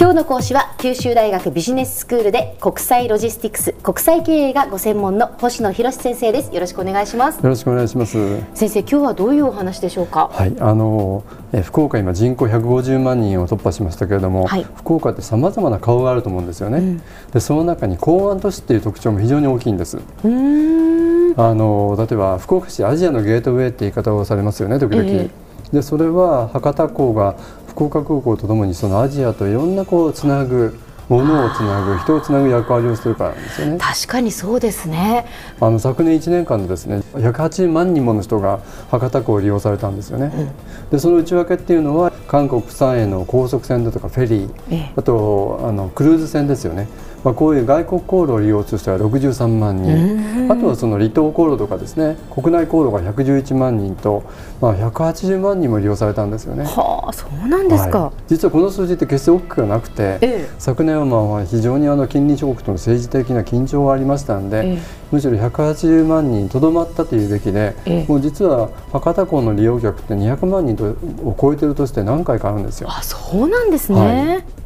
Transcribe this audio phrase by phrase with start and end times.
[0.00, 6.54] 今日の講師は九州大学ビジネススクールで国際ロジスティクス国際経営がご専門の星野博先生です。
[6.54, 7.38] よろしくお願いします。
[7.38, 8.16] よろしくお願いします。
[8.54, 10.30] 先生今日はどういうお話でしょうか？
[10.32, 17.02] はいあのえ福岡今人口150万人を突破しましたけれども、はい、福岡ってさまざまな顔があると思うんですよね、うん、
[17.32, 19.98] でその中に港湾都市っていう特徴も非常に大きいんです。
[19.98, 20.28] あ
[21.54, 25.30] の例えば福岡市アジアのゲートウェイって言い方をされますよね時々、えー
[25.72, 27.36] でそれは博多港が
[27.78, 30.76] 福岡空港とともにそのアジアといろんなこうつなぐ
[31.08, 33.78] ものをつなぐ人をつなぐ役割をするからなんですよね。
[33.78, 35.26] 確かにそうですね。
[35.60, 40.40] あの昨年1年間でですね180万人もの人が博多港を利用されたんですよね、う
[40.86, 46.86] ん、でその内訳っていうのは韓国釜山への高速船だとかフェリー、ええ、あとあのクルーズ船ですよね。
[47.24, 50.50] まあ、こういう外国航路を利用する人は63万人。
[50.50, 54.22] あとはその離島航路とかですね国内航路が111万人と、
[54.60, 56.64] まあ、180万人も利用されたんですよね。
[56.64, 64.78] はあそうなんですか、はい、実はこの数字って決して大きくはなくて、ええ、昨年はまあ非常にあの近隣諸国との政治的な緊張がありましたので、え、
[65.10, 67.74] むしろ180万人とどまったというべきで、
[68.08, 70.82] もう実は博多港の利用客って200万人
[71.24, 72.88] を超えてるとして何回かあるんですよ。
[72.90, 74.58] あそうなんですね、はい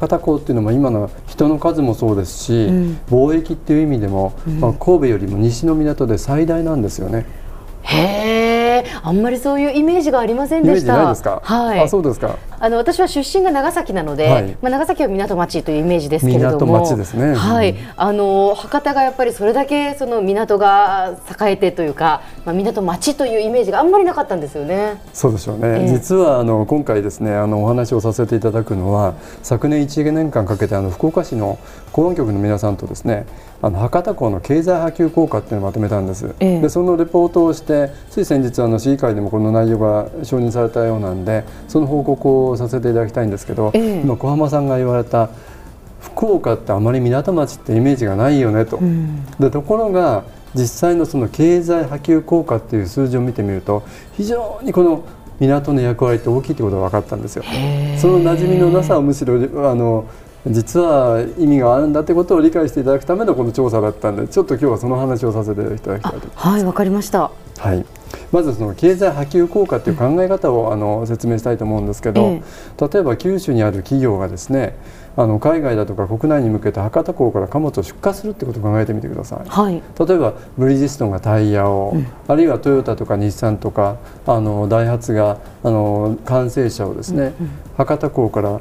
[0.00, 7.26] 博多っていうのも今の人の数もそうですし、うん、貿易っていう意味でも、うん、まあ、神戸よりも西の港で最大なんですよね。
[7.82, 11.40] へえ、あんまりそういうイメージがありませんでした。
[11.42, 11.80] はい。
[11.80, 12.36] あ、そうですか。
[12.60, 17.34] あの私は出身が長崎なので、はい、まあ長崎は港町というイメージですけれども、港町ですね。
[17.34, 17.76] はい。
[17.96, 25.00] あの博多がやっぱりそれだけその港が栄えてというか、まあ港町というイメージがあんまりなかったんですよね。
[25.12, 25.68] そうでしょうね。
[25.68, 31.58] えー、実はあの今回ですね、あのお話をさせていただくのは昨年1年間かけてあの福岡市の
[31.92, 33.26] 公安局の皆さんとですね。
[33.60, 45.30] あの博多港の経済波及効果っていうのをまとめたんです、ええ、でそのレポートをしてつい先日あの市議会でもこの内容が承認されたようなんでその報告をさせていただきたいんですけど、え、今小浜さんが言われた
[46.00, 53.82] 福岡ってあまり港町ってイメージがないよねと、うん、でところが実際のその経済波及効果っていう数字を見てみると
[54.16, 55.04] 非常にこの
[55.40, 57.44] 港の役割って大きいってことが分かったんですよ。
[57.96, 59.34] その馴染みのなさをむしろ
[59.70, 60.06] あの
[60.46, 67.84] 実は意味があるんだということを理解していただくためのこの調査だったんでちょっと今日はその話をさせていただきたいとはいわかりました、はい、
[68.32, 74.76] まずその経済波及効果という考え方をあの説明したいと思うんですけど、ええ、例えば九州にある企業がですね
[75.16, 88.60] あの海外だとか国内に向けて博多港から貨物を出荷するってことを考えてみてください、はい、例えばブリヂストンがタイヤを、うん、あるいはトヨタとか日産とかあのダイハツがあの完成車をですね、うんうん、博多港から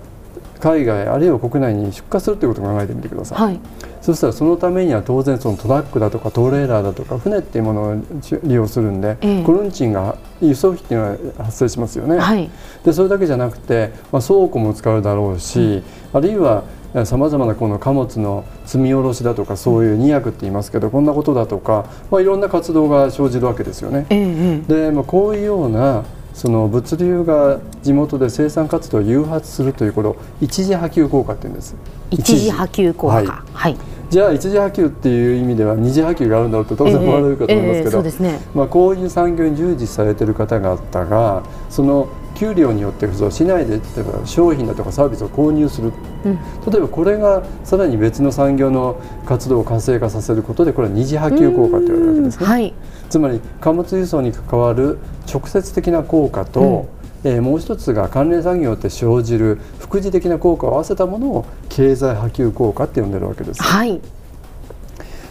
[0.59, 3.59] 海外あるいは国内に出荷するということを考えてみてください、はい、
[4.01, 8.01] そしたらそのためには当然そのトラックだとかトレーラーだとか船っていうものを
[8.43, 12.49] 利用するんで、えー、この運賃が輸送費っていうのは発生しますよね、はい、
[12.83, 16.63] でそれだけじゃなくて、まあ、倉庫も使うだろうし、うん、あるいは
[17.05, 24.07] さまざまなこの貨物の積み下ろしだとかそういう荷役って言いますけどこんなことだとか、まあ、いろんな活動が生じるわけですよね。
[24.09, 26.05] えー、で、まあ、こういうような
[26.37, 31.75] その物流が地元で生産活動を誘発するというこの一時波及効果って言うんです。
[32.11, 33.77] 一時波及効果、はい、はい、
[34.11, 45.91] じゃあ一時波及っていう意味では二次波及があるんだろうと当然思われるかと思いますけど、えーえーね、まあ、こういう産業に従事されてる方々がその給料によって市内で例えば商品だとかサービスを購入する、
[46.23, 46.35] うん、
[46.71, 52.73] 例えばこれがさらに別の産業の活動を活性化させることでこれは二次波及効果と言われるわけですね、はい、
[53.09, 54.99] つまり貨物輸送に関わる
[55.31, 56.87] 直接的な効果と、
[57.23, 63.63] うん、えー、もう一つが関連産業って生じる副次的な効果を合わせたものを経済波及効果って呼んでるわけです。
[63.63, 63.99] はい。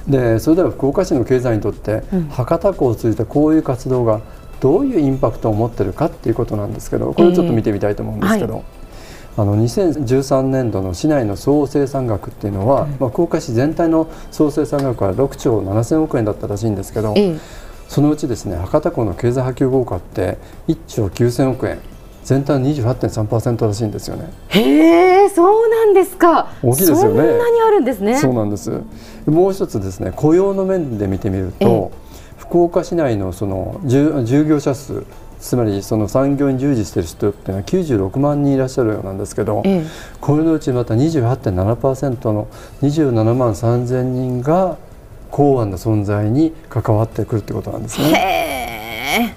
[0.08, 4.20] でそれでは福岡市の経済にとって、うん、博多港を通じてこういう活動が
[4.60, 8.46] どういうインパクトを持ってるかっていうことなんですけどこれをちょっと見てみたいと思うんですけど。
[8.46, 8.64] えーはい
[9.38, 17.38] あの2013年度の市内の総生産額っていうのは、うん、まあ、福岡市全体の総生産額は6兆7000億円だったらしいんですけど、え
[17.86, 21.80] そのうちですね博多港の経済波及効果って1兆9000億円
[22.24, 24.30] 全体の28.3%らしいんですよね。
[24.48, 26.48] へえ、そうなんですか。
[26.60, 27.02] 大きいですよね。
[27.02, 28.16] そんなにあるんですね。
[28.16, 28.82] そうなんです。
[29.26, 31.92] もう一つですね、雇用の面で見てみると、
[32.48, 35.04] 福岡市内のその従業者数
[35.38, 39.86] つまりその産業に従事している人っていうのは96万人いらっしゃるようなんですけど、ええ、
[40.20, 42.48] これのうちまた28.7%の
[42.82, 44.78] 27万3000人が
[45.30, 49.36] 港湾の存在に関わってくるってことなんですね。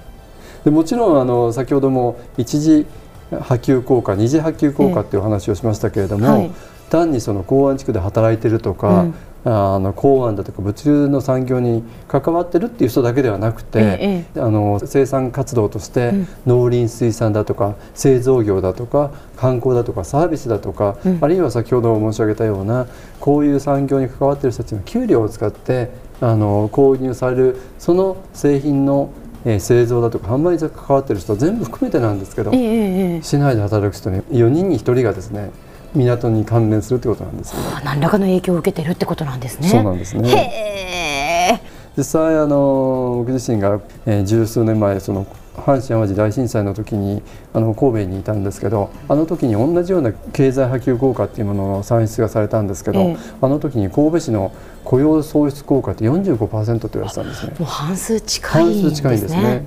[0.64, 2.86] でもちろんあの先ほども一次
[3.32, 6.52] 波及効果二次波及効果っていう話をしましたけれども、えはい、
[6.90, 9.14] 単にその港湾地区で働いてるとか、うん、
[9.46, 16.14] あの港湾だとか物流の産業に関わってるっていう人だけではなくて、ええ、あの生産活動として
[16.46, 22.88] 農林水産だとか製造業だとか観光だとかサービスだとか、うん、あるいは先ほど申し上げたような
[23.20, 25.90] こういう産業に関わっている人たちの給料を使って
[26.20, 29.12] あの購入されるその製品の
[29.46, 35.52] えー、製造だとか販売に関わっている人全部含めてなんですけど、え市内で働く人に4人に1人がですね
[35.96, 37.62] 港に関連するということなんですね。
[37.84, 39.70] 何らかの影響を受けてるってことなんですね。
[39.70, 41.62] そうなんですね。
[41.98, 45.26] 実際あの僕自身が、えー、十数年前その
[45.60, 47.22] 阪神・淡路大震災の時に
[47.54, 54.54] あの神戸にいたんですけどあの時に同じような経済波及効果っていうものの算出がされたんですけど、えあの時に神戸市の
[54.86, 57.54] 雇用創出効果って45%と言われてたんですね。
[57.60, 58.82] もう半数近いね。
[58.82, 59.66] 半数近いんですね。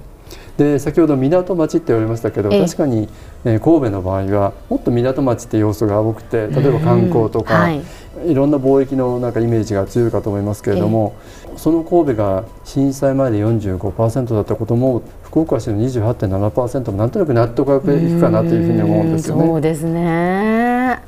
[0.56, 3.08] で先ほど港町って言われましたけど、確かに、
[3.44, 7.82] えー、神戸の場合はもっと港町って要素が多くて例えば観光とか、はい、
[8.26, 11.14] いろんな貿易のなんかイメージが強いかと思いますけれども、
[11.56, 19.46] その神戸が震災前で45%だったことも福岡市の28.7%もなんとなく納得がいくかなというふうに思うんですよね。
[19.46, 21.02] そうですね。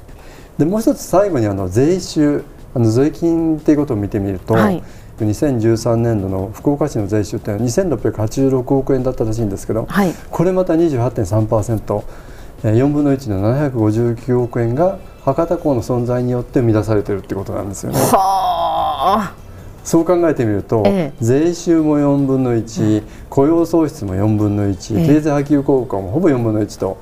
[0.59, 2.45] でもう一つ最後にあの税収
[2.75, 4.83] あの税金っていうことを見てみると、はい
[5.19, 12.03] 2013年度の福岡市の税収って2686億円だったらしいんですけど、はい、これまた28.3%、
[12.63, 17.99] 4分の1の759億円が博多港の存在によって生み出されているってことなんですよね。
[19.85, 26.97] そう考えてみると、ええ、税収も4分の1、雇用創出も4分の1、え、経済波及効果もほぼ4分の1と、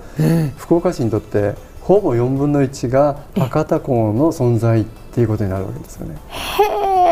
[0.56, 6.16] 福岡市にとってほぼ4分の1が博多港の存在っていうことになるわけですよね。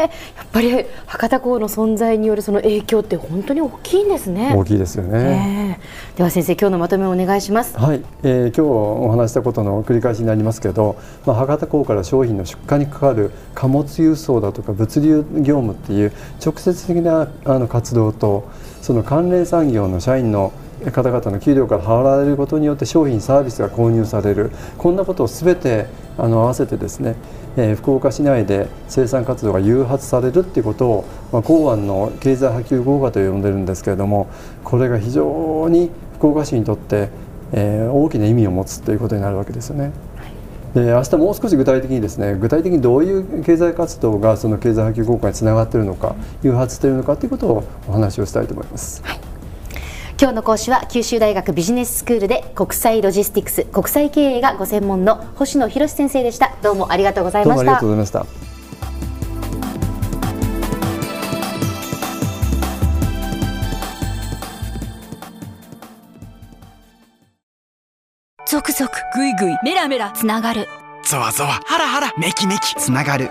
[0.03, 4.53] やっぱり博多港の存在によるその影響って本当に大きいんですね。
[4.55, 5.79] 大きいですよね。
[5.81, 7.77] えー、では先生今日のまとめをお願いします。
[7.79, 16.13] はい、えー、今日お話したことの繰り返しになりますけど、まあ、博多港から商品の出荷にかかる貨物輸送だとか物流業務っていう
[16.45, 18.49] 直接的なあの活動と
[18.83, 20.53] その関連産業の社員の
[20.91, 25.87] 方々の給料から払われることによって商品サービスが購入されるこんなことをすべて
[26.17, 27.17] あの合わせてですね、
[27.57, 34.29] えー、福岡市内で生産活動が誘発されるっていうことを、まあ、港湾の経済波及効果と呼んでるんですけれども
[34.65, 37.11] これが非常に福岡市にとって、
[37.53, 39.93] えー、大きな意味を持つということになるわけですよね。
[40.75, 49.03] で明日もう少し具体的にですね具体的にどういう経済活動がその経済波及効果につながっているのか誘発しているのかということをお話をしたいと思います。
[49.05, 49.30] はい
[50.21, 56.55] 今日の講師は九州大学ビジネススクールで国際ロジスティクス国際経営がご専門の星野博先生でした。
[56.61, 57.61] どうもありがとうございました。
[57.63, 58.27] ありがとうございました。
[68.47, 70.69] 続々ぐいぐいメラメラつながる。
[71.03, 73.31] ゾワゾワハラハラメキメキつながる